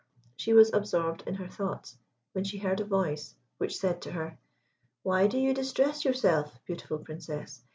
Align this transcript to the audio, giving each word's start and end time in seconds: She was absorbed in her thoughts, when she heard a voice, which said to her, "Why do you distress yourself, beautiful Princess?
She 0.35 0.51
was 0.51 0.73
absorbed 0.73 1.25
in 1.27 1.35
her 1.35 1.47
thoughts, 1.47 1.95
when 2.31 2.43
she 2.43 2.57
heard 2.57 2.79
a 2.79 2.85
voice, 2.85 3.35
which 3.59 3.77
said 3.77 4.01
to 4.01 4.13
her, 4.13 4.39
"Why 5.03 5.27
do 5.27 5.37
you 5.37 5.53
distress 5.53 6.05
yourself, 6.05 6.57
beautiful 6.65 6.97
Princess? 6.97 7.61